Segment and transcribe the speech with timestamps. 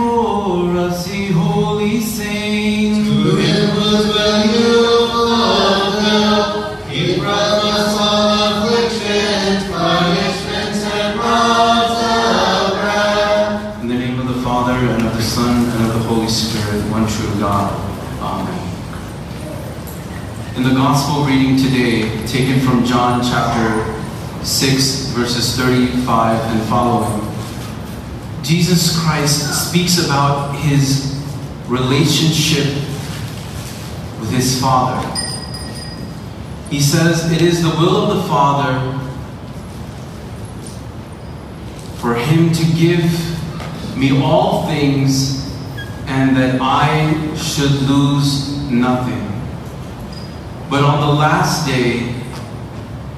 [0.00, 2.98] for us, ye holy saints.
[3.08, 6.80] To him was value full help.
[6.88, 13.82] He brought us all afflictions, punishments, and rods of wrath.
[13.82, 16.80] In the name of the Father, and of the Son, and of the Holy Spirit,
[16.90, 17.68] one true God.
[18.20, 18.60] Amen.
[20.56, 23.68] In the Gospel reading today, taken from John chapter
[24.44, 27.29] 6, verses 35 and following,
[28.50, 31.16] Jesus Christ speaks about his
[31.68, 32.66] relationship
[34.18, 35.06] with his Father.
[36.68, 38.98] He says, It is the will of the Father
[42.00, 43.04] for him to give
[43.96, 45.48] me all things
[46.08, 49.28] and that I should lose nothing.
[50.68, 52.20] But on the last day,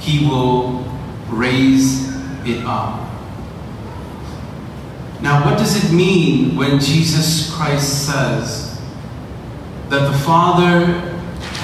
[0.00, 0.84] he will
[1.30, 2.14] raise
[2.44, 3.13] it up.
[5.24, 8.78] Now, what does it mean when Jesus Christ says
[9.88, 10.84] that the Father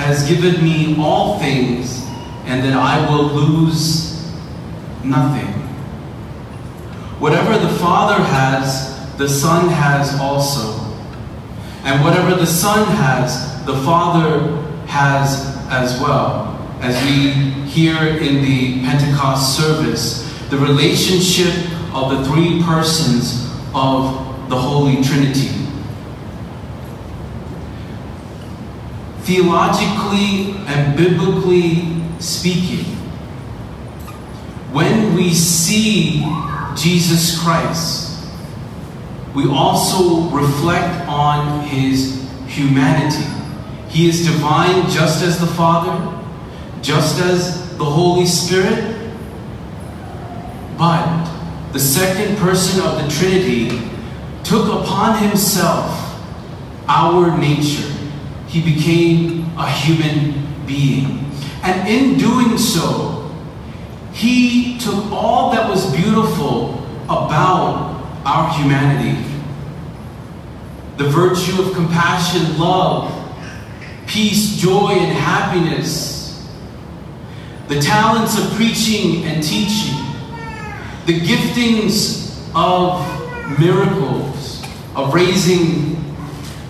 [0.00, 2.02] has given me all things
[2.46, 4.32] and that I will lose
[5.04, 5.52] nothing?
[7.20, 10.80] Whatever the Father has, the Son has also.
[11.84, 16.56] And whatever the Son has, the Father has as well.
[16.80, 17.32] As we
[17.68, 21.54] hear in the Pentecost service, the relationship
[21.92, 25.48] of the three persons of the Holy Trinity.
[29.20, 32.84] Theologically and biblically speaking,
[34.72, 36.24] when we see
[36.76, 38.28] Jesus Christ,
[39.34, 43.26] we also reflect on his humanity.
[43.88, 46.18] He is divine just as the Father,
[46.82, 48.96] just as the Holy Spirit,
[50.76, 51.39] but
[51.72, 53.80] the second person of the Trinity
[54.44, 55.96] took upon himself
[56.88, 57.92] our nature.
[58.48, 61.30] He became a human being.
[61.62, 63.30] And in doing so,
[64.12, 69.30] he took all that was beautiful about our humanity
[71.00, 73.10] the virtue of compassion, love,
[74.06, 76.46] peace, joy, and happiness,
[77.68, 79.96] the talents of preaching and teaching,
[81.06, 85.96] the giftings of miracles, of raising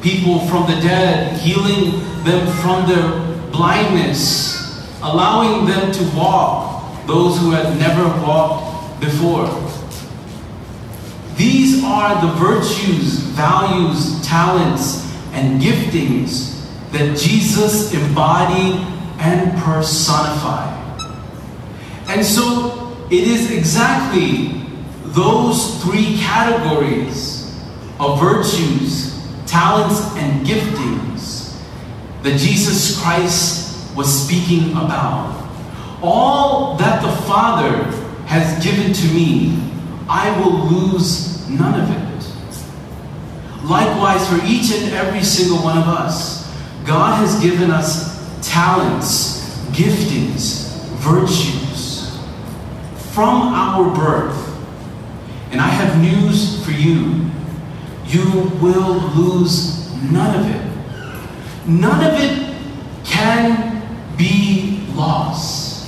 [0.02, 7.50] people from the dead, healing them from their blindness, allowing them to walk, those who
[7.50, 9.46] had never walked before.
[11.36, 18.74] These are the virtues, values, talents, and giftings that Jesus embodied
[19.18, 20.76] and personified.
[22.08, 24.62] And so it is exactly
[25.06, 27.60] those three categories
[27.98, 31.60] of virtues, talents, and giftings
[32.22, 35.36] that Jesus Christ was speaking about.
[36.02, 37.82] All that the Father
[38.26, 39.58] has given to me,
[40.08, 42.00] I will lose none of it.
[43.68, 46.48] Likewise, for each and every single one of us,
[46.86, 48.08] God has given us
[48.48, 49.40] talents,
[49.72, 51.69] giftings, virtues
[53.20, 54.48] from our birth.
[55.50, 57.30] And I have news for you.
[58.06, 61.68] You will lose none of it.
[61.68, 62.56] None of it
[63.04, 65.86] can be lost.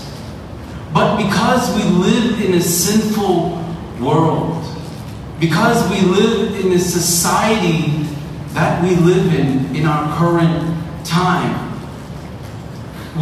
[0.92, 3.64] But because we live in a sinful
[3.98, 4.62] world,
[5.40, 8.04] because we live in a society
[8.48, 10.76] that we live in in our current
[11.06, 11.80] time,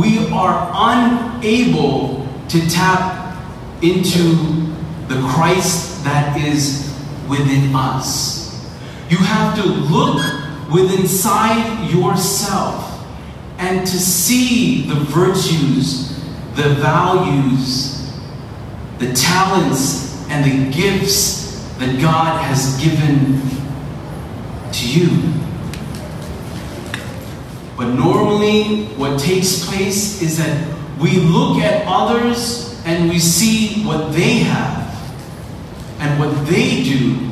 [0.00, 3.19] we are unable to tap
[3.82, 4.34] into
[5.08, 6.94] the Christ that is
[7.28, 8.40] within us.
[9.08, 13.04] You have to look within inside yourself
[13.58, 16.16] and to see the virtues,
[16.54, 18.12] the values,
[18.98, 23.40] the talents, and the gifts that God has given
[24.72, 25.32] to you.
[27.76, 34.12] But normally, what takes place is that we look at others and we see what
[34.12, 34.88] they have
[36.00, 37.30] and what they do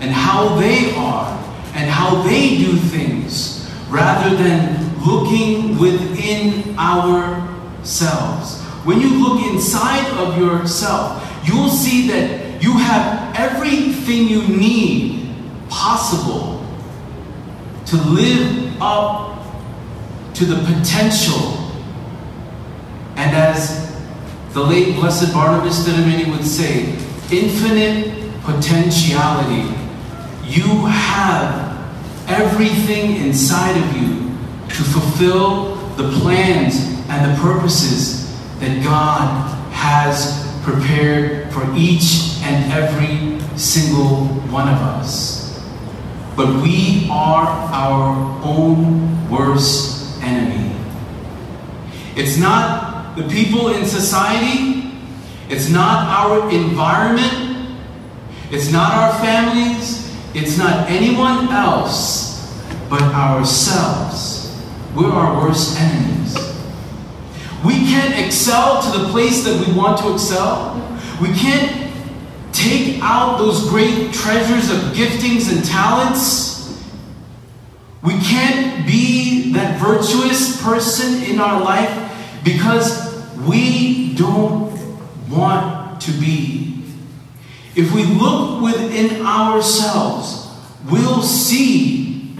[0.00, 1.32] and how they are
[1.74, 8.60] and how they do things rather than looking within ourselves.
[8.84, 15.34] When you look inside of yourself, you'll see that you have everything you need
[15.68, 16.64] possible
[17.86, 19.42] to live up
[20.34, 21.58] to the potential.
[23.16, 23.83] And as
[24.54, 26.84] the late Blessed Barnabas Thirumeni would say,
[27.30, 29.74] infinite potentiality
[30.46, 31.74] you have
[32.28, 34.30] everything inside of you
[34.68, 36.76] to fulfill the plans
[37.08, 38.30] and the purposes
[38.60, 39.28] that God
[39.72, 45.60] has prepared for each and every single one of us.
[46.36, 50.76] But we are our own worst enemy.
[52.16, 54.92] It's not the people in society,
[55.48, 57.78] it's not our environment,
[58.50, 62.34] it's not our families, it's not anyone else
[62.88, 64.62] but ourselves.
[64.94, 66.36] We're our worst enemies.
[67.64, 70.74] We can't excel to the place that we want to excel.
[71.20, 71.92] We can't
[72.52, 76.84] take out those great treasures of giftings and talents.
[78.02, 83.03] We can't be that virtuous person in our life because
[83.48, 84.72] we don't
[85.28, 86.82] want to be.
[87.74, 90.48] If we look within ourselves,
[90.88, 92.36] we'll see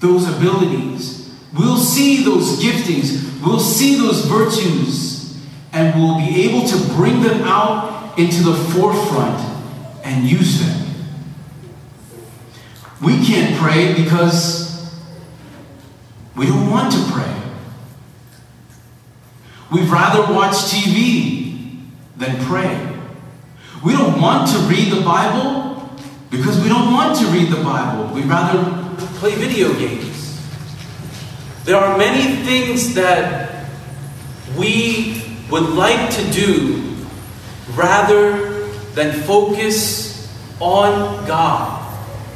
[0.00, 1.34] those abilities.
[1.56, 3.44] We'll see those giftings.
[3.44, 5.36] We'll see those virtues.
[5.72, 9.38] And we'll be able to bring them out into the forefront
[10.04, 10.86] and use them.
[13.02, 14.66] We can't pray because
[16.34, 17.35] we don't want to pray.
[19.70, 21.80] We'd rather watch TV
[22.16, 22.96] than pray.
[23.84, 25.90] We don't want to read the Bible
[26.30, 28.14] because we don't want to read the Bible.
[28.14, 30.40] We'd rather play video games.
[31.64, 33.66] There are many things that
[34.56, 36.96] we would like to do
[37.74, 41.82] rather than focus on God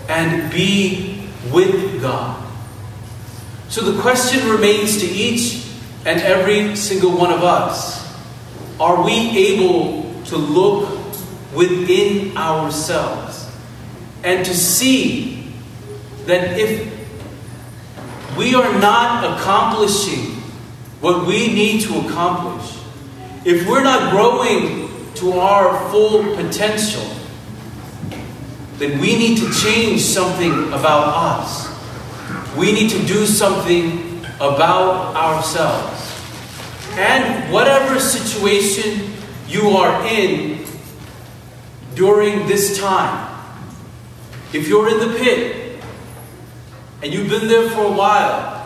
[0.08, 2.44] and be with God.
[3.68, 5.69] So the question remains to each
[6.06, 8.00] and every single one of us
[8.78, 10.98] are we able to look
[11.54, 13.50] within ourselves
[14.24, 15.52] and to see
[16.26, 16.88] that if
[18.36, 20.36] we are not accomplishing
[21.00, 22.78] what we need to accomplish,
[23.44, 27.04] if we're not growing to our full potential,
[28.78, 31.68] then we need to change something about us.
[32.56, 34.09] We need to do something
[34.40, 36.16] about ourselves.
[36.98, 39.12] And whatever situation
[39.46, 40.64] you are in
[41.94, 43.28] during this time,
[44.52, 45.82] if you're in the pit
[47.02, 48.56] and you've been there for a while,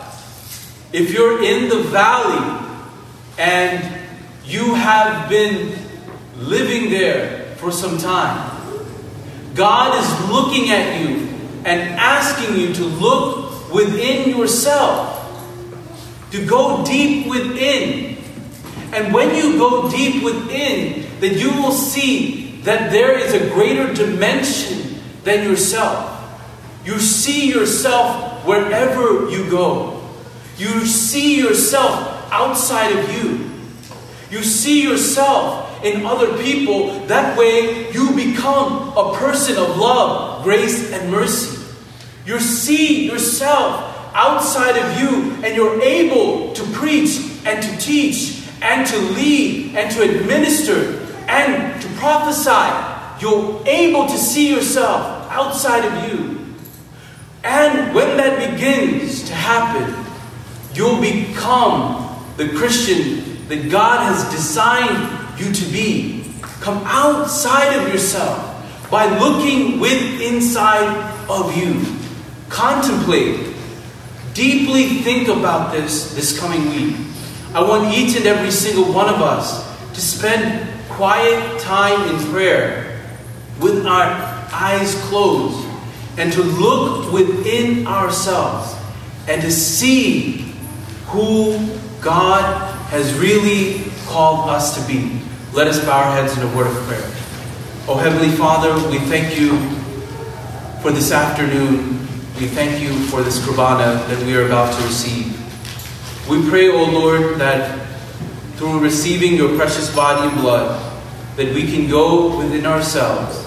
[0.93, 2.65] if you're in the valley
[3.37, 4.01] and
[4.45, 5.77] you have been
[6.37, 8.51] living there for some time,
[9.53, 11.27] God is looking at you
[11.65, 15.14] and asking you to look within yourself,
[16.35, 18.17] to go deep within.
[18.91, 23.93] And when you go deep within, then you will see that there is a greater
[23.93, 26.11] dimension than yourself.
[26.83, 30.03] You see yourself wherever you go.
[30.57, 33.49] You see yourself outside of you.
[34.29, 36.99] You see yourself in other people.
[37.07, 41.61] That way, you become a person of love, grace, and mercy.
[42.25, 43.84] You see yourself
[44.15, 49.91] outside of you, and you're able to preach and to teach and to lead and
[49.91, 53.21] to administer and to prophesy.
[53.21, 56.45] You're able to see yourself outside of you.
[57.43, 59.93] And when that begins to happen,
[60.73, 66.25] you'll become the Christian that God has designed you to be.
[66.61, 70.89] Come outside of yourself by looking with inside
[71.29, 71.83] of you.
[72.49, 73.54] Contemplate.
[74.35, 76.97] Deeply think about this this coming week.
[77.53, 79.63] I want each and every single one of us
[79.93, 83.01] to spend quiet time in prayer
[83.61, 84.03] with our
[84.51, 85.65] eyes closed
[86.17, 88.75] and to look within ourselves
[89.29, 90.53] and to see
[91.07, 91.57] who
[92.01, 92.43] God
[92.89, 95.21] has really called us to be.
[95.53, 97.09] Let us bow our heads in a word of prayer.
[97.87, 99.57] Oh, Heavenly Father, we thank you
[100.81, 102.04] for this afternoon.
[102.37, 105.31] We thank you for this Kurbana that we are about to receive.
[106.29, 107.87] We pray, O Lord, that
[108.57, 110.81] through receiving your precious body and blood,
[111.37, 113.37] that we can go within ourselves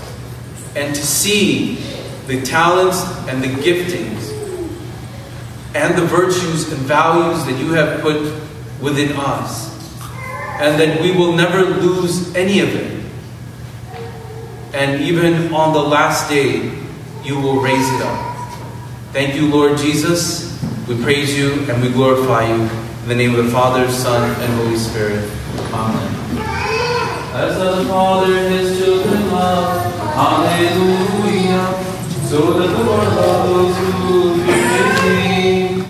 [0.75, 1.75] and to see
[2.29, 4.33] the talents and the giftings
[5.75, 8.17] and the virtues and values that you have put
[8.81, 9.69] within us,
[10.63, 13.05] and that we will never lose any of it.
[14.73, 16.73] And even on the last day,
[17.23, 18.38] you will raise it up.
[19.11, 20.53] Thank you, Lord Jesus.
[20.87, 22.61] We praise you and we glorify you.
[23.03, 25.25] In the name of the Father, Son, and Holy Spirit.
[25.73, 26.15] Amen.
[27.35, 29.95] As the Father his children love.
[30.15, 31.65] Hallelujah.
[32.27, 35.18] so the Lord love those who fear name.